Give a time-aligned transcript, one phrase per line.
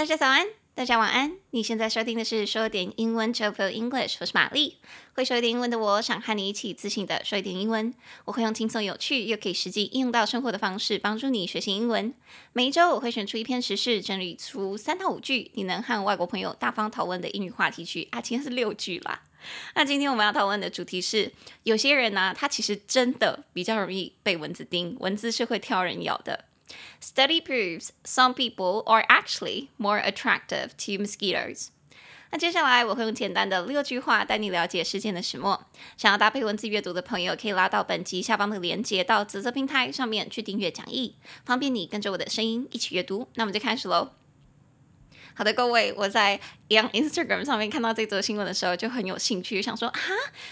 [0.00, 1.32] 大家早安，大家晚安。
[1.50, 4.78] 你现在收听的是说点英文 Joyful English，我是玛丽。
[5.12, 7.92] 会说一点英文的我，想和你一起自信的说一点英文。
[8.24, 12.14] 我会用轻松有趣又可以实际应用到生活的方式，帮助你学习英文。
[12.54, 19.20] 每一周我会选出一篇时事，整理出三到五句你能和外国朋友大方讨论的英语话题句啊，今天是六句啦。
[19.74, 21.30] 那今天我们要讨论的主题是，
[21.64, 26.46] 有些人呢、他其实真的比较容易被蚊子叮，蚊子是会挑人咬的。
[27.00, 31.68] Study proves some people are actually more attractive to mosquitoes。
[32.32, 35.66] 那接下来我会用简单的六句话带你了解事件的始末。
[35.96, 43.26] 想要搭配文字阅读的朋友，可以拉到本集下方的链接到紫色平台上面去订阅讲义，方便你跟着我的声音一起阅读。
[43.34, 44.19] 那我们就开始喽。
[45.40, 49.98] 好的，各位，我在 Instagram 上面看到这则新闻的时候就很有兴趣，想说啊，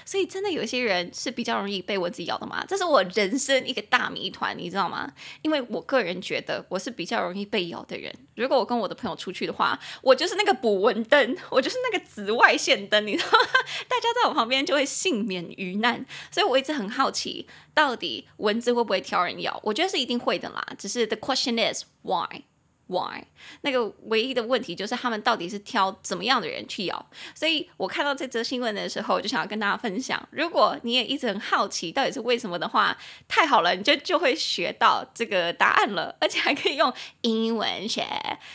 [0.07, 2.65] 所以真的有一些人是比较容易被蚊子咬的吗？
[2.67, 5.13] 这是我人生一个大谜团，你知道吗？
[5.43, 8.11] 因为我个人觉得我是比较容易被咬的人。
[8.35, 13.47] 如果我跟我的朋友出去的话，我就是那个捕蚊灯，我就是那个紫外线灯，你知道吗？
[13.89, 16.07] 大家在我旁边就会幸免于难。
[16.31, 19.61] 所以我一直很好奇，到底蚊子会不会挑人咬？
[19.63, 22.45] 我觉得是一定会的啦，只是 the question is why。
[22.89, 23.23] Why？
[23.61, 27.07] 那个唯一的问题就是他们到底是挑怎么样的人去咬？
[27.35, 30.27] 所以我看到这则新闻的时候，我就想要跟大家分享。
[30.31, 32.97] 如果你也一直很好奇到底是为什么的话，
[33.29, 38.07] 太好了，你就就会学到这个答案了，而且还可以用英文学。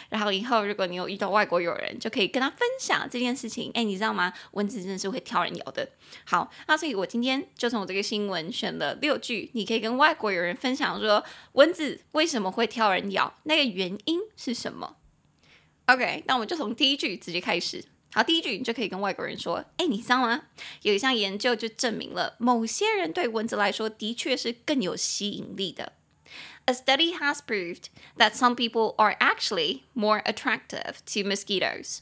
[0.10, 3.70] 然后以后如果你有遇到外国友人，就可以跟他分享这件事情。
[3.76, 4.34] 哎，你知道吗？
[4.54, 5.88] 蚊子真的是会挑人咬的。
[6.26, 14.23] 好，那所以我今天就从我这个新闻选了六句，你可以跟外国友人分享说，蚊子为什么会挑人咬，那个原因。
[14.37, 14.97] 是什么？
[15.87, 17.85] OK，那我们就从第一句直接开始。
[18.13, 20.45] 好，第一句你就可以跟外国人说：“哎，你知道吗？
[20.83, 25.93] 有一项研究就证明了，某些人对蚊子来说的确是更有吸引力的。
[26.65, 27.85] A study has proved
[28.17, 32.01] that some people are actually more attractive to mosquitoes。”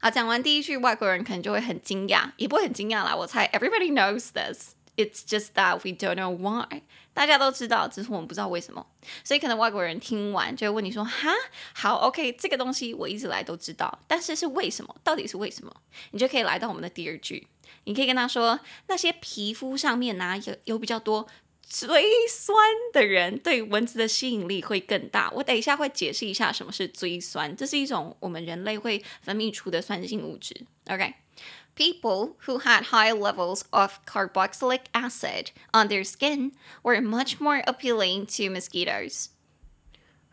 [0.00, 3.14] 好，讲完第一句，外国人可能就会很惊讶，也不会很惊讶啦。
[3.14, 4.74] 我猜 everybody knows this。
[4.95, 6.81] It's just that we don't know why。
[7.13, 8.85] 大家都知道，只是我们不知道为什么。
[9.23, 11.29] 所以可能外国人听完就会问你说：“哈，
[11.73, 14.95] 好，OK，这个东西我一直来都知道，但是是为什么？
[15.03, 15.73] 到底是为什么？”
[16.11, 17.47] 你就可以来到我们的第二句，
[17.85, 21.25] 你可以跟他说：“那些皮肤上面呢、有有比较多
[21.68, 22.56] 追酸
[22.92, 30.66] 的人，对蚊子的吸引力会更大。”我等一下会解释一下什么是追酸，这是一种我们人类会分泌出的酸性物质。
[30.88, 36.52] OK。People who had high levels of carboxylic acid on their skin
[36.82, 39.28] were much more appealing to mosquitoes.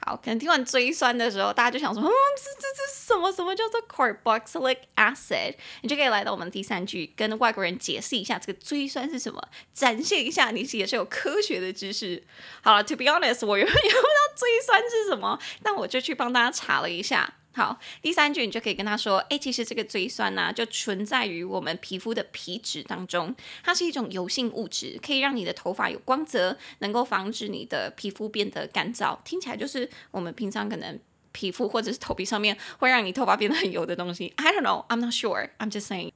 [0.05, 5.55] 好，可能听完追酸的时候，大家就想说，嗯，这这这什么什么叫做 carboxylic acid？
[5.83, 9.41] 你就可以来到我们第三句，跟外国人解释一下这个追酸是什么，
[9.73, 12.23] 展现一下你也是有科学的知识。
[12.63, 17.35] 好了，to be honest，我原本 也不知道追酸是什么，那我就去帮大家查了一下。
[17.55, 29.19] 好，第三句你就可以跟他说，哎，其实这个追酸呢、啊，就存在于我们皮肤的皮脂当中，它是一种油性物质，可以让你的头发有光泽，能够防止你的皮肤变得干燥。
[29.23, 30.99] 听起来就是我们平常可能
[31.33, 34.33] 皮肤或者是头皮上面会让你头发变得很油的东西。
[34.37, 36.13] I don't know, I'm not sure, I'm just saying。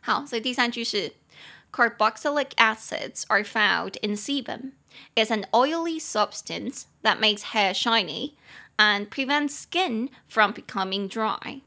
[0.00, 1.14] 好，所以第三句是
[1.72, 4.72] ，Carboxylic acids are found in sebum.
[5.14, 8.34] It's an oily substance that makes hair shiny.
[8.80, 11.60] And prevent skin from becoming dry。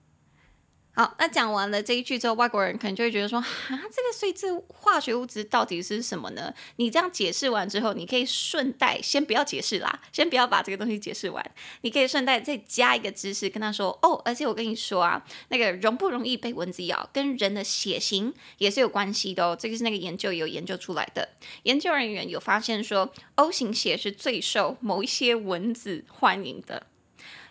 [0.95, 6.51] 好，那讲完了这一句之后，外国人可能就会觉得说，啊，这个水质化学物质到底是什么呢？
[6.77, 11.43] 你这样解释完之后，你可以顺带先不要解释啦，先不要把这个东西解释完，
[11.81, 19.55] 你可以顺带再加一个知识，跟他说，哦，而且我跟你说啊，那个容不容易被蚊子咬，跟人的血型也是有关系的哦。
[19.59, 21.29] 这个是那个研究有研究出来的，
[21.61, 26.87] 研究人员有发现说，O 型血是最受某一些蚊子欢迎的。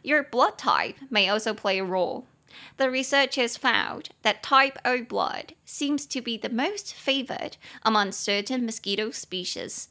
[0.04, 2.26] Your blood type may also play a role.
[2.78, 8.66] The researchers found that type O blood seems to be the most favored among certain
[8.66, 9.88] mosquito species.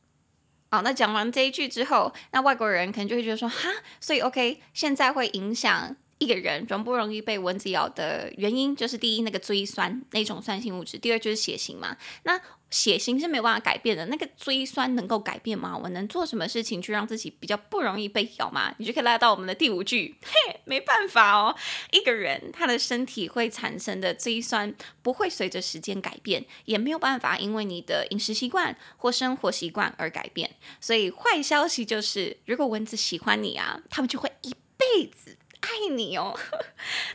[0.69, 3.71] 好，那讲完这一句之后，那外国人可能就会觉得说，哈，
[4.01, 5.97] 所以 OK，现在会影响。
[6.22, 11.98] 一个人容不容易被蚊子咬的原因，就是第一，那个追酸那种酸性物质；第二，就是血型嘛。
[12.26, 12.40] 那
[12.70, 15.76] 血型是没办法改变的，那个追酸能够改变吗？
[15.76, 18.72] 我能做什么事情去让自己比较不容易被咬吗？
[18.78, 21.56] 你就可以拉到我们的第五句， 嘿，没办法哦。
[21.90, 24.72] 一个人他的身体会产生的追酸
[25.02, 30.52] 不会随着时间改变，也没有办法因为你的饮食习惯或生活习惯而改变。
[30.80, 35.36] 所以坏消息就是，如果蚊子喜欢你啊，他们就会一辈子。
[35.61, 36.39] 爱你哦。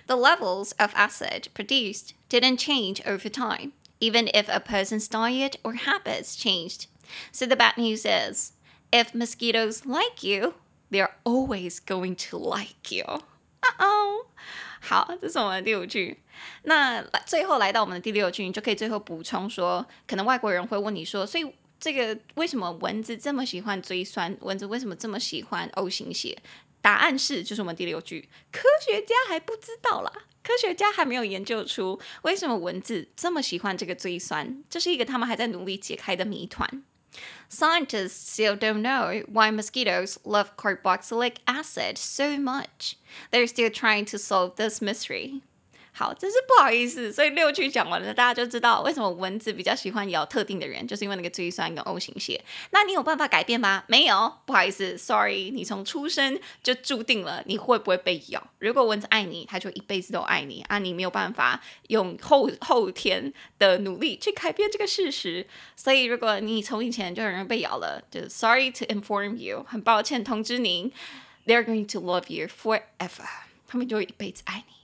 [0.08, 5.76] The levels of acid produced didn't change over time, even if a person's diet or
[5.76, 6.86] habits changed.
[7.32, 8.54] So the bad news is,
[8.92, 10.56] if mosquitoes like you,
[10.90, 13.24] they're always going to like you.
[13.78, 14.26] 哦，
[14.82, 16.20] 好，这是我们的第五句。
[16.64, 24.36] 那最后来到我们的第六句，你就可以最后补充说，可能外国人会问你说，所以这个为什么蚊子这么喜欢椎酸？
[24.42, 26.38] 蚊子为什么这么喜欢 O 型血？
[26.86, 30.12] 答案是，就是我们第六句，科学家还不知道啦，
[30.44, 36.84] 科学家还没有研究出为什么蚊子这么喜欢这个椎酸，这是一个他们还在努力解开的谜团。
[37.50, 42.96] Scientists still don't know why mosquitoes love carboxylic acid so much.
[43.32, 45.42] They're still trying to solve this mystery.
[45.99, 52.39] 好，真是不好意思，所以六句讲完了，大家就知道为什么蚊子比较喜欢咬特定的人，就是因为那个椎酸跟 O 型血。
[52.71, 53.83] 那你有办法改变吗？
[53.87, 58.47] 没有，不好意思，sorry，你从出生就注定了你会不会被咬。
[58.59, 65.47] 如果蚊子爱你，它就一辈子都爱你啊，你没有办法用后后天的努力去改变这个事实。
[65.75, 70.93] 所以如果你从以前就有人被咬了，就 sorry to inform you，很抱歉通知您
[71.47, 73.25] ，they're going to love you forever，
[73.67, 74.76] 他们就会一辈子爱你。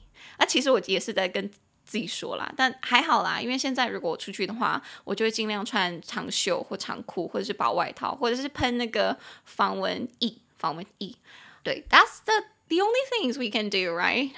[0.43, 1.49] 那、其实我也是在跟
[1.85, 10.37] 自己说啦，但还好啦，因为现在如果我出去的话，我就会尽量穿长袖或长裤，或者是薄外套，或者是喷那个防蚊液。
[10.59, 11.17] 防蚊液，
[11.65, 12.35] 对，That's the
[12.69, 14.31] the only things we can do, right？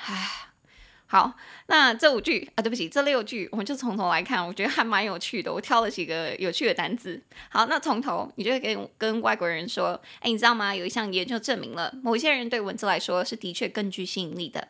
[1.13, 1.33] 好，
[1.65, 5.51] 那这五句啊，对不起，这六句我们就从头来看，我觉得还蛮有趣的。
[5.51, 7.19] 我挑了几个有趣的单字。
[7.49, 10.75] 好，那从头，你就会跟跟外国人说，哎，你知道吗？
[10.75, 14.67] 有一项研究证明了，某些人对蚊子来说是的确更具吸引力的。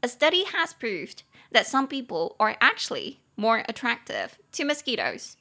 [0.00, 1.18] A study has proved
[1.52, 5.34] that some people are actually more attractive to mosquitoes.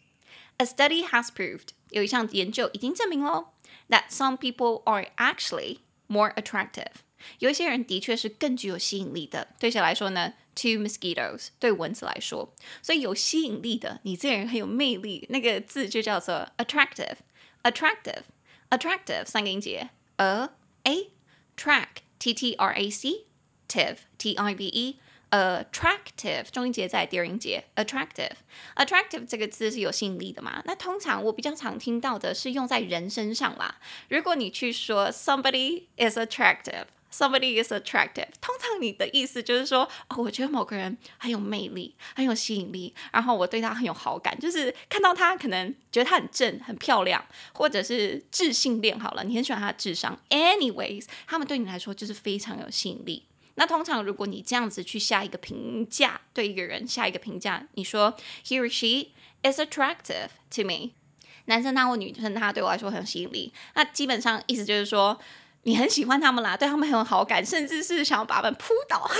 [0.57, 3.47] A study has proved 有一项研究已经证明了，
[3.89, 6.91] that some people are actually more attractive.
[7.39, 10.33] 有一些人的确是更具有吸引力的，对谁来说呢？
[10.56, 20.50] To mosquitoes，对蚊子来说，所以有吸引力的，你这个人很有魅力，那个字就叫做 attractive，attractive，attractive，三个音节，a
[20.83, 21.09] a
[21.57, 30.62] track，t t r a c，tive t i v e，attractive，重音节在第二音节，attractive，attractive 这个字是有吸引力的嘛？
[30.63, 33.81] 那通常我比较常听到的是用在人身上啦。
[34.07, 36.85] 如果你去说 somebody is attractive。
[37.12, 38.28] Somebody is attractive。
[38.40, 50.16] 通常你的意思就是说，哦，我觉得某个人很有魅力，很有吸引力，然后我对他很有好感，就是看到他可能觉得他很正、很漂亮，或者是智性恋好了，你很喜欢他的智商。
[50.28, 53.26] Anyways，他们对你来说就是非常有吸引力。
[53.56, 58.16] 那通常如果你这样子去下一个评价，对一个人下一个评价，你说
[58.46, 59.08] He or she
[59.42, 60.92] is attractive to me。
[61.46, 65.20] 男生他或女生他对我来说很有吸引力，那基本上意思就是说。
[65.62, 69.08] 你很喜欢他们啦，对他们很有好感，甚至是想要把他们扑倒。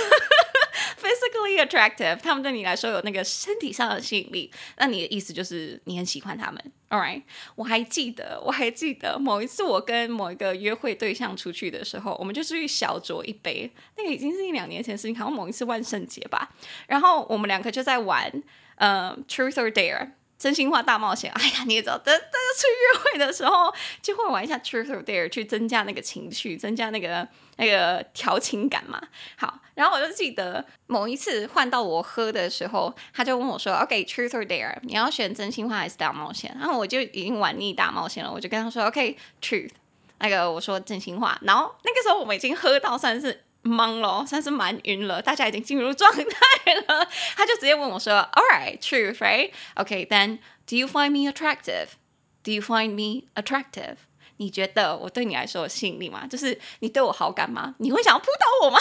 [1.01, 4.51] Physically attractive，他们对你来说有那个身体上的吸引力。
[4.77, 7.23] 那你的意思就是你很喜欢他们，All right？
[7.55, 16.51] 我还记得，我还记得某一次我跟某一个约会对象出去的时候，我们就出去小酌一杯，那个已经是一两年前的事情，好像某一次万圣节吧。
[16.87, 18.31] 然后我们两个就在玩，
[18.75, 20.11] 呃，Truth or Dare。
[20.41, 23.71] 真心话大冒险， 哎呀，你也知道，大家去约会的时候
[24.01, 27.27] 就会玩一下 Truth or Dare，去增加那个情绪，增加那个
[27.57, 28.99] 那个调情感嘛。
[29.37, 39.69] 好，然后我就记得某一次换到我喝的时候，他就问我说：“OK，Truth or Dare，你要选真心话还是大冒险？”然后我就已经玩腻大冒险了，我就跟他说：“OK，Truth。”
[40.17, 43.43] 那个我说真心话，然后那个时候我们已经喝到算是。
[43.63, 47.07] 懵了，算是蛮晕了，大家已经进入状态了。
[47.35, 49.51] 他就直接问我说：“All right, true, right?
[49.75, 51.89] Okay, then do you find me attractive?
[52.43, 53.97] Do you find me attractive?
[54.37, 56.25] 你觉得我对你来说有吸引力吗？
[56.25, 57.75] 就是你对我好感吗？
[57.77, 58.79] 你会想要扑倒我吗？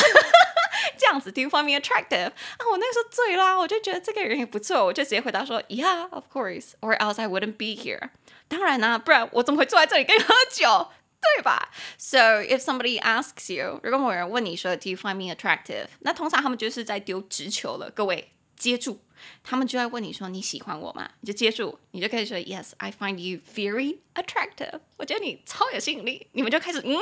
[0.98, 2.28] 这样子，Do you find me attractive？
[2.28, 8.08] 啊，我那时候醉啦，我就觉得这个人也不错，我就直接回答说：Yeah, of course, or else I wouldn't be here。
[8.48, 10.88] 当然啦，不然我怎么会坐在这里跟你喝酒？”
[11.20, 15.86] 对吧？So if somebody asks you，如果某人问你说 Do you find me attractive？
[16.00, 17.90] 那通常他们就是在丢直球了。
[17.90, 18.98] 各位接住，
[19.42, 21.10] 他们就在问你说你喜欢我吗？
[21.20, 24.80] 你就接住，你就可以说 Yes, I find you very attractive。
[24.96, 26.26] 我觉得你超有吸引力。
[26.32, 26.96] 你们就开始嗯。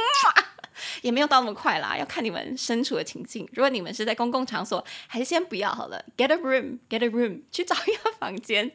[1.02, 3.48] 也没有到那么快啦，要看你们身处的情境。
[3.52, 6.04] 如果你们是在公共场所，还是先不要好了。
[6.16, 8.72] Get a room, get a room，去找一个房间。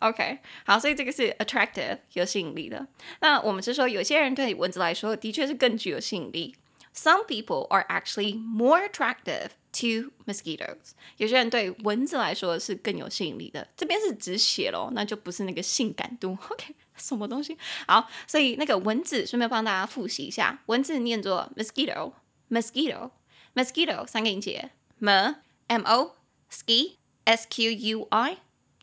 [0.00, 2.86] OK，好，所以这个是 attractive 有吸引力的。
[3.20, 6.54] 那我们是说，有些人对蚊子来说的确是更具有吸引力。
[6.94, 10.92] Some people are actually more attractive to mosquitoes。
[11.16, 13.66] 有些人对蚊子来说是更有吸引力的。
[13.76, 16.38] 这边是只写咯，那就不是那个性感度。
[16.50, 16.74] OK。
[16.96, 17.58] 什么东西？
[17.86, 25.34] 好，所以那个蚊子，顺便帮大家复习一下，蚊子念作 mosquito，mosquito，mosquito，三个音节，m
[25.66, 26.16] m o
[26.50, 28.36] ski s q u i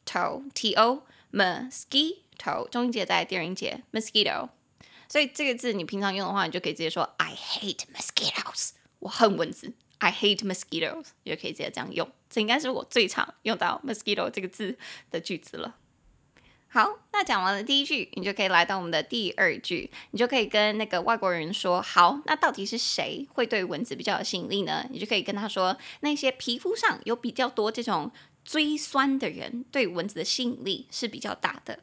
[0.06, 4.50] to t o mosquito，中音节在第二音节 mosquito，
[5.08, 12.12] 所以这个字你平常用的话，你就可以直接说 I hate mosquitoes，我恨蚊子 I hate mosquitoes，也可以直接这样用。
[12.30, 14.78] 这应该是我最常用到 mosquito 这个字
[15.10, 15.76] 的句子了。
[16.74, 24.86] 好，那讲完了第一句，你就可以来到我们的第二句，你就可以跟那个外国人说：好，那到底是谁会对蚊子比较有吸引力呢？
[24.90, 28.10] 你就可以跟他说，那些皮肤上有比较多这种
[28.46, 31.80] 椎酸的人，对蚊子的吸引力是比较大的。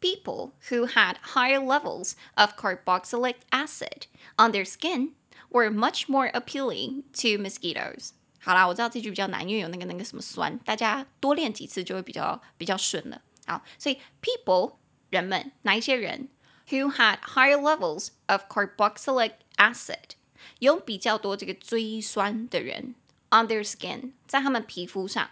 [0.00, 4.04] People who had higher levels of carboxylic acid
[4.36, 5.10] on their skin
[5.48, 8.10] were much more appealing to mosquitoes.
[8.38, 13.20] 好啦，我知道这句比较难，因为有那个那个什么酸，大家多练几次就会比较比较顺了。
[13.49, 14.75] 好，所以 people
[15.09, 16.29] 人们哪一些人
[16.69, 20.15] who had higher levels of carboxylic acid
[20.59, 22.95] 有比较多这个椎酸的人
[23.29, 25.29] on their skin 在他们皮肤上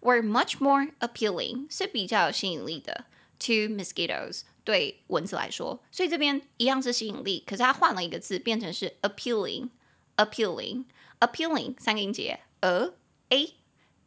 [0.00, 3.04] were much more appealing 是比较有吸引力的
[3.38, 9.70] to mosquitoes 对蚊子来说，所以这边一样是吸引力，可是它换了一个字，变成是 appealing
[10.16, 10.84] appealing
[11.18, 12.92] appealing 三个音节 a
[13.30, 13.54] a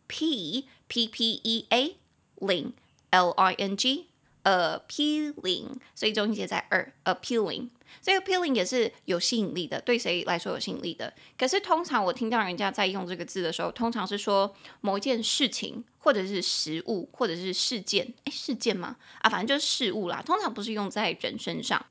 [0.08, 1.98] p p p e a
[2.38, 2.74] ling
[3.11, 4.09] L I N G
[4.45, 7.69] appealing，所以中心节在二 appealing，
[8.01, 11.13] 所以 appealing 也是有吸引力的，对谁来说有吸引力的？
[11.37, 18.97] 可是通常我听到人家在用这个字的时候，通常是说某一件事情，或者是食物，或者是事件，哎，事件吗？
[19.21, 21.85] 啊，反正就是事物啦，通常不是用在人身上。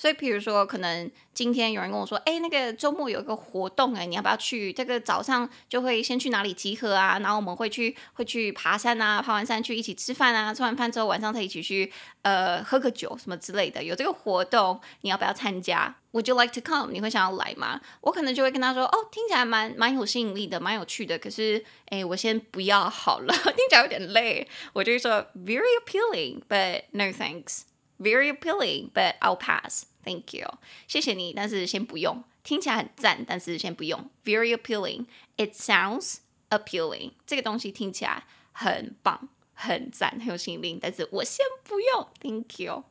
[0.00, 4.72] 所以，比如说，可能今天有人跟我说，哎，那个周末有一个活动，哎，你要不要去？
[4.72, 7.18] 这个早上就会先去哪里集合啊？
[7.18, 11.92] 然后我们会去，会去爬山啊，爬完山去一起吃饭啊，吃完饭之后晚上再一起去，
[12.22, 13.84] 呃，喝个酒什么之类的。
[13.84, 16.90] 有这个活动，你要不要参加？Would you like to come？
[16.90, 17.78] 你会想要来吗？
[18.00, 21.18] 我可能就会跟他说，哦，听起来蛮蛮有吸引力的，蛮有趣的。
[21.18, 24.48] 可是，哎，我先不要好了， 听起来有点累。
[24.72, 27.64] 我就会说，very appealing，but no thanks。
[27.98, 29.82] Very appealing, but I'll pass.
[30.04, 30.48] Thank you.
[30.88, 32.24] 谢谢你，但是先不用。
[32.42, 34.10] 听起来很赞，但是先不用。
[34.24, 35.06] Very appealing.
[35.36, 37.12] It sounds appealing.
[37.26, 42.08] 这个东西听起来很棒，很赞，很有吸引力，但是我先不用。
[42.20, 42.84] Thank you.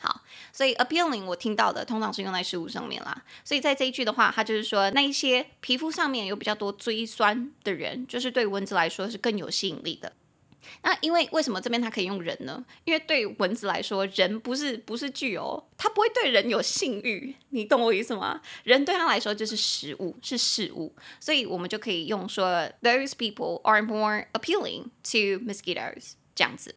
[0.00, 3.22] 好，所以 appealing 我听到的通常是用在事物上面啦。
[3.44, 10.12] 所以在这一句的话，它就是说那一些皮肤上面有比较多椎酸的人，就是对蚊子来说是更有吸引力的。
[10.82, 12.64] 那因为为什么这边它可以用人呢？
[12.84, 18.40] 因为对蚊子来说，人不是不是具有，它不会对人有性欲，你懂我意思吗？
[18.64, 26.74] 人对它来说就是食物，是事物，所以我们就可以用说，Those people are more appealing to mosquitoes 这样子。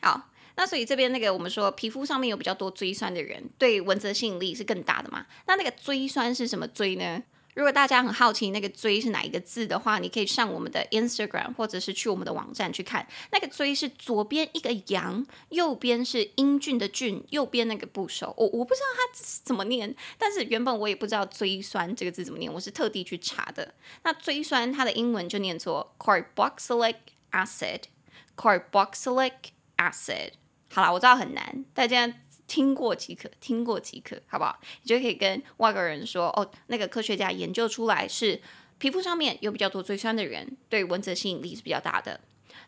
[0.00, 5.26] 好，那所以这边那个我们说皮肤上面有比较多椎酸的人，对蚊子的吸引力是更大的嘛？
[5.46, 7.22] 那那个椎酸是什么椎呢？
[7.58, 13.04] 如果大家很好奇那个“锥”是哪一个字的话，你可以上我们的 Instagram，或者是去我们的网站去看。
[13.32, 18.32] 那个“锥”是左边一个羊，右边是英俊的“俊”，右边那个部首。
[18.38, 19.00] 我我不知道它
[19.42, 23.74] 怎么念，但是原本我也不知道“锥酸”这个字怎么念，我是特地去查的。
[24.04, 26.94] 那“锥酸”它的英文就念作 carboxylic
[27.32, 29.32] acid，carboxylic
[29.78, 30.30] acid。
[30.70, 32.14] 好啦，我知道很难，大家。
[32.48, 34.58] 听过即可，听过即可，好不好？
[34.82, 38.40] 你就可以跟外国人说，哦，那个科学家研究出来是
[38.78, 42.20] 皮肤上面有比较多椎酸的人，对蚊子的吸引力是比较大的。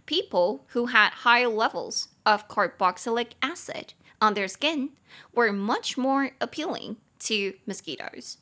[0.07, 3.89] People who had high levels of carboxylic acid
[4.21, 4.91] on their skin
[5.33, 8.35] were much more appealing to mosquitoes.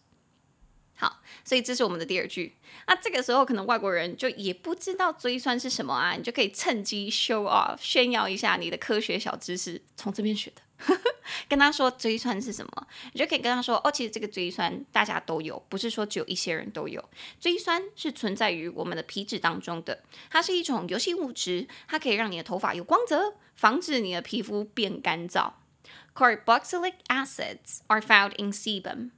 [0.97, 2.57] 好，所以这是我们的第二句。
[2.89, 10.63] 那这个时候可能外国人就也不知道椎酸是什么啊，你就可以趁机 show off 炫耀一下你的科学小知识，从这边学的。
[11.49, 17.03] 跟他说椎酸是什么，你就可以跟他说哦，其实这个椎酸大家都有，不是说只有一些人都有。
[17.41, 25.53] 椎酸是存在于我们的皮脂当中的，它是一种油性物质，它可以让你的头发有光泽，防止你的皮肤变干燥。
[26.15, 29.11] Carboxylic acids are found in sebum.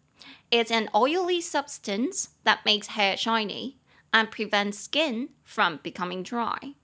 [0.51, 3.77] It's an oily substance that makes hair shiny
[4.11, 6.75] and prevents skin from becoming dry.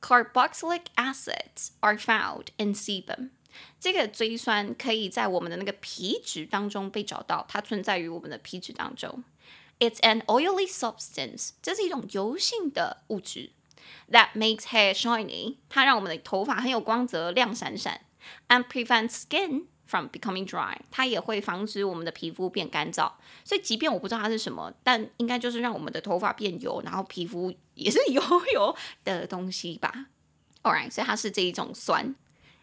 [0.00, 3.30] Carboxylic acids are found in sebum.
[3.78, 9.22] 这个椎酸可以在我们的那个皮脂当中被找到，它存在于我们的皮脂当中。
[9.78, 13.50] It's an oily substance，这是一种油性的物质。
[14.10, 18.00] That makes hair shiny，它让我们的头发很有光泽、亮闪闪。
[18.48, 23.12] And prevents skin from becoming dry，它也会防止我们的皮肤变干燥。
[23.44, 28.22] 所以，即便我不知道它是什么，但应该就是让我们的头发变油，然后皮肤也是 油
[28.54, 30.06] 油的东西吧。
[30.62, 32.16] All right，所以它是这一种酸。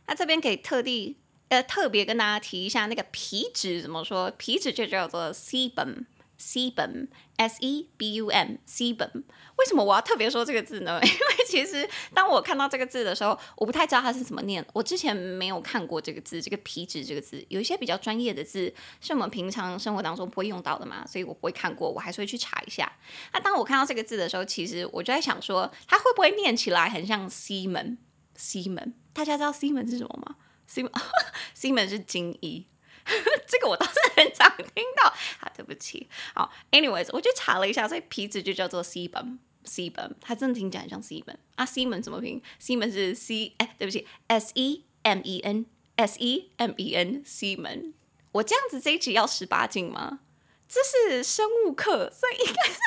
[0.07, 1.17] 那这边可以特地
[1.49, 4.31] 呃特别跟大家提一下，那个皮脂怎么说？
[4.31, 6.05] 皮脂就叫做 sebum。
[6.35, 9.23] sebum，s e b u m，sebum。
[9.55, 10.99] 为什么我要特别说这个字呢？
[11.05, 14.65] 因为其实当我看到这个字的时候，我不太知道它是怎么念。
[14.73, 22.91] 我之前没有看过这个字，这个皮质这个字，有一些比较专业的字是我们平常生活当中不会用到的嘛，所以我不会看过，我还是会去查一下。
[23.31, 27.97] 那当我看到这个字的时候，其实我就在想说，它会不会念起来很像西门？
[28.43, 30.35] 西门，大家知道西门是什么吗？
[30.67, 30.91] 西门，
[31.53, 32.67] 西门是金一。
[33.47, 35.09] 这个我倒是很常听到，
[35.39, 36.09] 好，对不起。
[36.33, 41.65] 好，anyways，我就查了一下，所以皮子就叫做 sebum，sebum，它真的听起来很像 sebum 啊。
[41.65, 47.93] 西门怎么拼西门是 C，哎，对不起，S E M E N S E M E N 西门。
[48.33, 50.19] 我这样子这一集要十八禁吗？
[50.67, 52.79] 这是生物课，所以应该是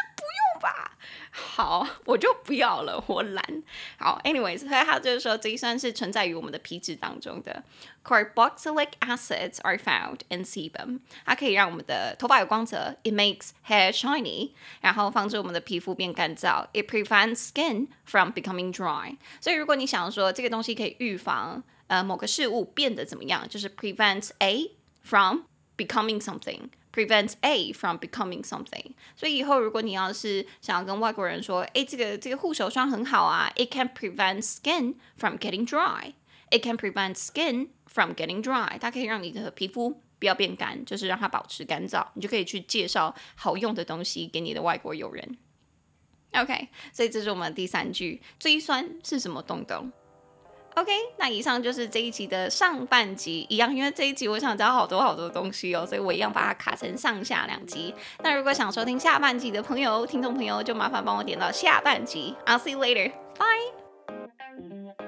[0.65, 0.97] 吧。
[1.31, 3.63] 好，我就不要了，我懒。
[3.97, 7.63] 好，anyways，所以他就是说，这一酸是存在于我们的皮脂当中的。
[8.03, 10.99] Carboxylic acids are found in sebum。
[11.25, 19.15] 它可以让我们的头发有光泽，it makes hair shiny，然后防止我们的皮肤变干燥，it prevents skin from becoming dry。
[19.39, 24.71] 所以如果你想说这个东西可以预防呃某个事物变得怎么样，就是 prevents A
[25.03, 25.43] from
[25.77, 26.69] becoming something。
[26.96, 28.92] Prevents A from becoming something。
[29.14, 36.14] 所以以后如果你要是想要跟外国人说，哎，这个这个护手霜很好啊，It can prevent skin from getting dry。
[36.50, 38.78] It can prevent skin from getting dry。
[38.78, 42.06] 它可以让你的皮肤不要变干，就是让它保持干燥。
[42.14, 45.36] 你就可以去介绍好用的东西给你的外国友人。
[46.32, 49.92] OK，所以这是我们第三句，椎酸是什么东东
[50.76, 57.94] ？OK，那以上就是这一集的上半集，一样，因为这一集我想讲好多好多东西哦，所以我一样把它卡成上下两集。
[58.22, 62.34] 那如果想收听下半集的朋友，听众朋友就麻烦帮我点到下半集。
[62.44, 63.10] I'll see you later.
[63.38, 65.05] Bye.